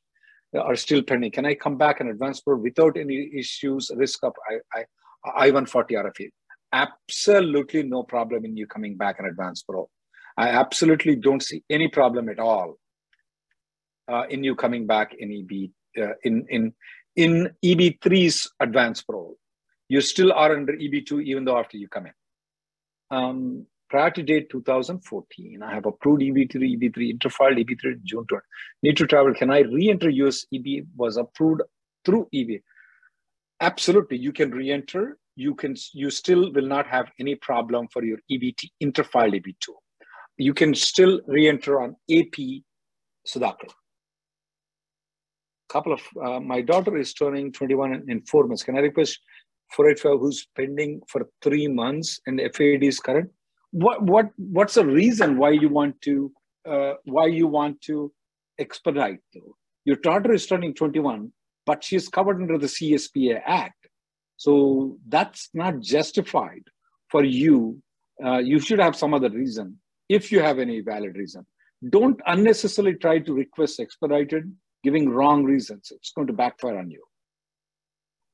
[0.61, 1.33] are still pending.
[1.33, 5.91] Can I come back and advance pro without any issues, risk of I, I, I-140
[5.93, 6.31] RFE?
[6.73, 9.89] Absolutely no problem in you coming back and advance pro.
[10.37, 12.77] I absolutely don't see any problem at all
[14.09, 15.71] uh, in you coming back in EB
[16.03, 16.75] uh, in in
[17.17, 19.35] in EB3's advanced pro.
[19.89, 22.13] You still are under EB2 even though after you come in.
[23.11, 28.43] Um, prior to date 2014, I have approved EB3, EB3, interfiled EB3 June 20.
[28.83, 29.35] Need to travel.
[29.35, 31.63] Can I re-enter US EB was approved
[32.05, 32.61] through EB?
[33.61, 35.19] Absolutely, you can re-enter.
[35.37, 35.75] You can.
[35.93, 39.69] You still will not have any problem for your EBT interfiled EB2.
[40.39, 42.63] You can still re-enter on AP
[43.27, 43.71] Sudhakar
[45.75, 48.63] couple of uh, my daughter is turning 21 in, in four months.
[48.63, 49.19] Can I request
[49.73, 53.31] 485 who's pending for three months and FAD is current?
[53.73, 56.33] What what what's the reason why you want to
[56.69, 58.13] uh, why you want to
[58.59, 59.57] expedite though.
[59.85, 61.33] Your daughter is turning 21,
[61.67, 63.89] but she's covered under the CSPA Act.
[64.37, 66.63] So that's not justified
[67.09, 67.81] for you.
[68.25, 71.47] Uh, you should have some other reason if you have any valid reason.
[71.91, 74.51] Don't unnecessarily try to request expedited,
[74.83, 75.93] giving wrong reasons.
[75.95, 77.03] It's going to backfire on you.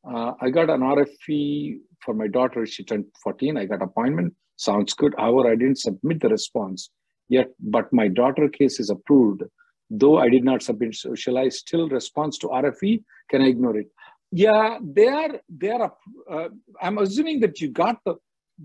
[0.04, 2.66] Uh, I got an RFE for my daughter.
[2.66, 3.56] She turned 14.
[3.56, 4.34] I got appointment.
[4.56, 5.14] Sounds good.
[5.18, 6.90] However, I didn't submit the response
[7.28, 9.42] yet, but my daughter case is approved.
[9.90, 13.02] Though I did not submit, so shall I still respond to RFE?
[13.28, 13.88] Can I ignore it?
[14.30, 15.40] Yeah, they are.
[15.48, 15.92] They are.
[16.30, 16.48] Uh,
[16.80, 18.14] I'm assuming that you got the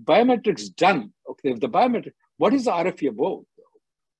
[0.04, 1.12] biometrics done.
[1.30, 3.46] Okay, if the biometric, what is the RFE about?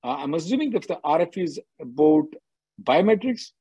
[0.04, 2.26] Uh, I'm assuming that if the RFE is about
[2.82, 3.52] biometrics,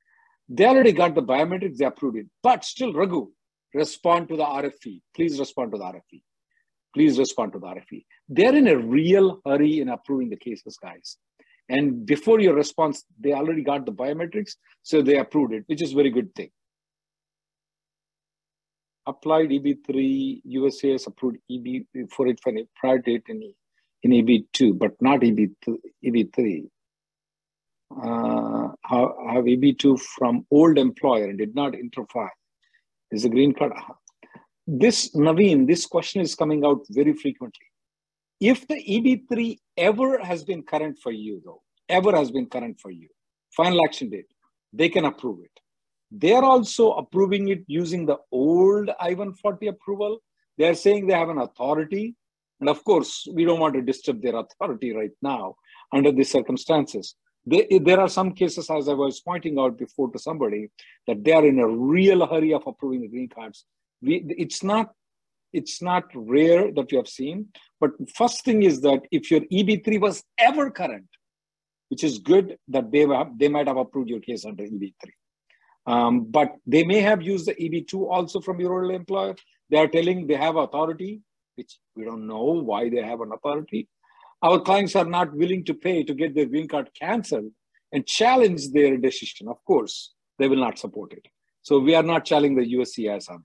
[0.48, 2.26] they already got the biometrics, they approved it.
[2.42, 3.30] But still, Raghu,
[3.74, 5.00] respond to the RFE.
[5.14, 6.22] Please respond to the RFE.
[6.94, 8.04] Please respond to the RFE.
[8.28, 11.16] They're in a real hurry in approving the cases, guys.
[11.68, 14.52] And before your response, they already got the biometrics,
[14.82, 16.50] so they approved it, which is a very good thing.
[19.06, 23.52] Applied EB3, USCIS approved EB485 prior date in,
[24.02, 26.68] in EB2, but not EB2, EB3.
[27.90, 32.30] Uh, have, have EB2 from old employer and did not interfere.
[33.14, 33.72] Is a green card.
[34.66, 37.66] This, Naveen, this question is coming out very frequently.
[38.40, 42.90] If the EB3 ever has been current for you, though, ever has been current for
[42.90, 43.08] you,
[43.56, 44.26] final action date,
[44.72, 45.60] they can approve it.
[46.10, 50.18] They're also approving it using the old I-140 approval.
[50.58, 52.16] They're saying they have an authority.
[52.58, 55.54] And of course, we don't want to disturb their authority right now
[55.92, 57.14] under these circumstances.
[57.46, 60.68] They, there are some cases, as I was pointing out before to somebody,
[61.06, 63.64] that they are in a real hurry of approving the green cards.
[64.00, 64.92] We, it's not
[65.54, 67.46] it's not rare that you have seen.
[67.80, 71.06] But first thing is that if your EB3 was ever current,
[71.88, 74.94] which is good that they have, they might have approved your case under EB3.
[75.86, 79.36] Um, but they may have used the EB2 also from your old employer.
[79.70, 81.20] They are telling they have authority,
[81.54, 83.88] which we don't know why they have an authority.
[84.44, 87.50] Our clients are not willing to pay to get their green card canceled
[87.92, 89.48] and challenge their decision.
[89.48, 91.26] Of course, they will not support it.
[91.62, 93.42] So we are not challenging the USCIS on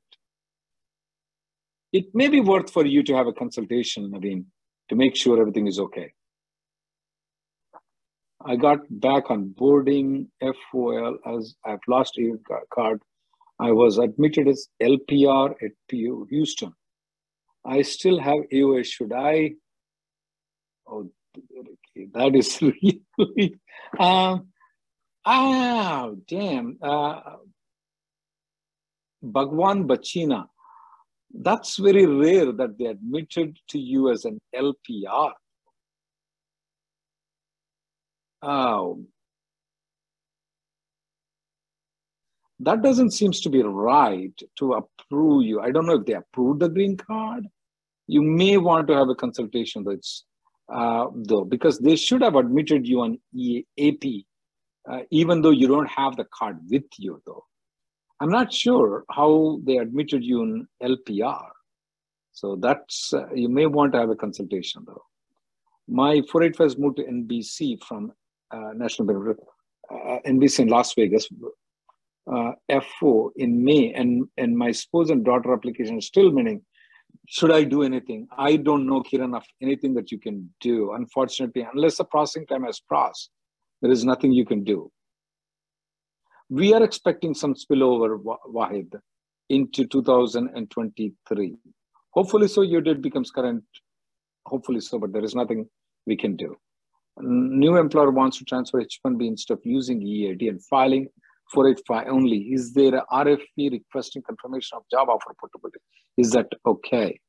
[1.92, 2.00] it.
[2.00, 4.44] It may be worth for you to have a consultation, Naveen,
[4.90, 6.12] to make sure everything is okay.
[8.46, 12.34] I got back on boarding FOL as I've lost a
[12.74, 13.02] card.
[13.58, 16.74] I was admitted as LPR at PU Houston.
[17.66, 18.86] I still have AOA.
[18.86, 19.54] Should I?
[20.90, 21.10] Oh,
[22.14, 22.62] that is
[23.18, 23.56] really.
[24.00, 24.48] um,
[25.26, 26.78] ah, damn.
[26.82, 27.22] Uh,
[29.22, 30.48] Bhagwan Bachina.
[31.32, 35.34] That's very rare that they admitted to you as an LPR.
[38.42, 39.06] Oh,
[42.62, 45.62] that doesn't seems to be right to approve you.
[45.62, 47.46] I don't know if they approved the green card.
[48.08, 50.26] You may want to have a consultation that's
[50.72, 54.26] uh, though, because they should have admitted you on EAP,
[54.90, 57.46] uh, even though you don't have the card with you though.
[58.20, 61.50] I'm not sure how they admitted you in LPR.
[62.34, 65.04] So that's, uh, you may want to have a consultation though.
[65.88, 68.12] My 485 moved to NBC from
[68.52, 69.38] uh, National Benefit,
[69.92, 71.28] uh, NBC in Las Vegas,
[72.32, 76.62] uh, F4 in May, and, and my spouse and daughter application is still meaning,
[77.30, 78.28] should I do anything?
[78.38, 80.94] I don't know, Kiran, of anything that you can do.
[80.94, 83.30] Unfortunately, unless the processing time has passed,
[83.82, 84.92] there is nothing you can do.
[86.50, 89.00] We are expecting some spillover, Wahid,
[89.50, 91.56] into 2023.
[92.12, 93.64] Hopefully so, your date becomes current.
[94.46, 95.70] Hopefully so, but there is nothing
[96.08, 96.58] we can do
[97.22, 101.08] new employer wants to transfer H-1B instead of using EAD and filing
[101.54, 105.80] 485 only, is there a RFE requesting confirmation of job offer portability?
[106.20, 107.20] Is that okay?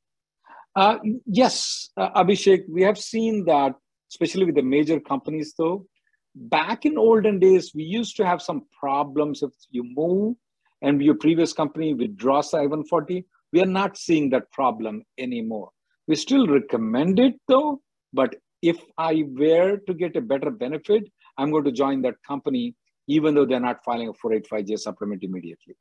[0.75, 3.75] Uh, yes, uh, Abhishek, we have seen that,
[4.11, 5.87] especially with the major companies though.
[6.35, 10.35] Back in olden days, we used to have some problems if you move
[10.83, 13.25] and your previous company withdraws I-140.
[13.53, 15.71] We are not seeing that problem anymore.
[16.09, 17.81] We still recommend it though,
[18.13, 21.05] but if I were to get a better benefit,
[21.39, 22.75] I'm going to join that company,
[23.07, 25.77] even though they're not filing a 485J supplement immediately.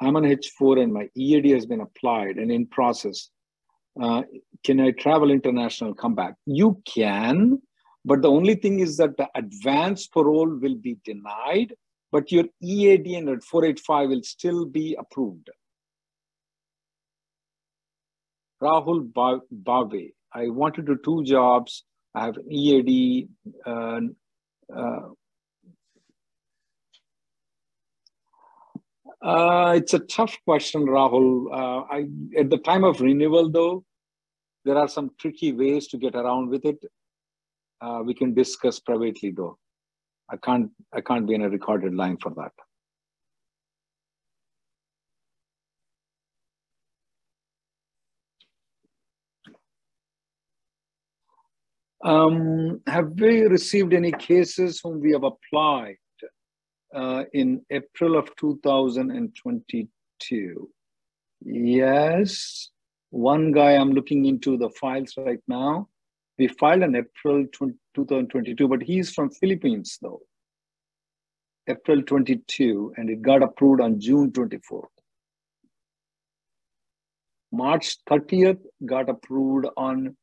[0.00, 3.30] I'm on H4 and my EAD has been applied and in process.
[4.00, 4.22] Uh,
[4.64, 6.34] can I travel international, come back?
[6.46, 7.60] You can,
[8.04, 11.74] but the only thing is that the advanced parole will be denied,
[12.12, 15.50] but your EAD and 485 will still be approved.
[18.62, 20.10] Rahul Bave.
[20.32, 21.84] I want to do two jobs.
[22.14, 23.28] I have EAD.
[23.64, 24.00] Uh,
[24.74, 25.00] uh,
[29.22, 31.46] uh, it's a tough question, Rahul.
[31.52, 32.08] Uh, I,
[32.38, 33.84] at the time of renewal, though,
[34.64, 36.78] there are some tricky ways to get around with it.
[37.80, 39.58] Uh, we can discuss privately, though.
[40.30, 40.70] I can't.
[40.92, 42.52] I can't be in a recorded line for that.
[52.04, 55.96] Um, have we received any cases whom we have applied
[56.94, 60.70] uh, in April of 2022?
[61.44, 62.70] Yes.
[63.10, 65.88] One guy I'm looking into the files right now.
[66.38, 70.20] We filed in April 2022, but he's from Philippines though.
[71.68, 74.84] April 22, and it got approved on June 24th.
[77.52, 80.16] March 30th got approved on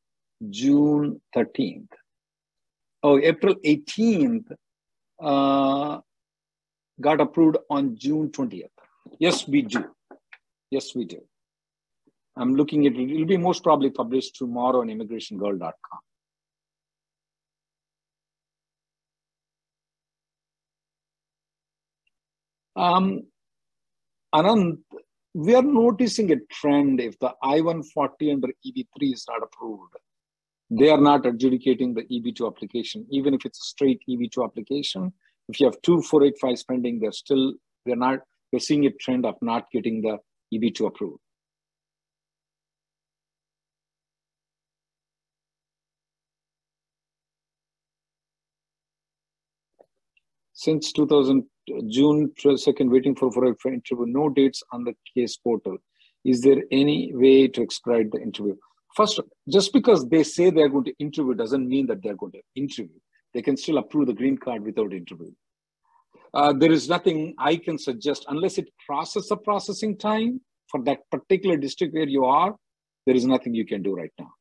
[0.49, 1.87] June 13th.
[3.03, 4.51] Oh, April 18th
[5.21, 5.99] uh,
[6.99, 8.69] got approved on June 20th.
[9.19, 9.85] Yes, we do.
[10.71, 11.21] Yes, we do.
[12.35, 13.11] I'm looking at it.
[13.11, 15.99] It'll be most probably published tomorrow on immigrationgirl.com.
[22.77, 23.23] Um,
[24.33, 24.79] Anand,
[25.33, 29.95] we are noticing a trend if the I-140 under EB3 is not approved
[30.69, 35.13] they are not adjudicating the EB2 application, even if it's a straight EB2 application.
[35.47, 37.53] If you have two 485 spending, they're still,
[37.85, 38.19] they're not,
[38.51, 40.17] we're seeing a trend of not getting the
[40.53, 41.19] EB2 approved.
[50.53, 51.43] Since 2000,
[51.89, 55.77] June 2nd, waiting for 485 interview, no dates on the case portal.
[56.23, 58.55] Is there any way to expedite the interview?
[58.95, 62.41] First, just because they say they're going to interview doesn't mean that they're going to
[62.55, 62.97] interview.
[63.35, 65.29] They can still approve the green card without interview.
[66.33, 70.99] Uh, there is nothing I can suggest unless it crosses the processing time for that
[71.11, 72.55] particular district where you are.
[73.05, 74.31] There is nothing you can do right now.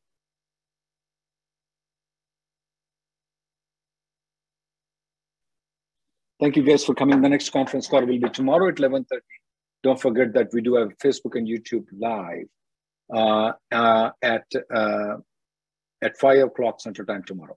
[6.40, 7.20] Thank you guys for coming.
[7.20, 9.06] The next conference call will be tomorrow at 11.30.
[9.82, 12.46] Don't forget that we do have Facebook and YouTube live
[13.12, 15.16] uh, uh, at uh,
[16.00, 17.56] at five o'clock Central Time tomorrow.